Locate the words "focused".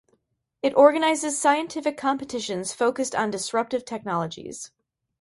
2.73-3.13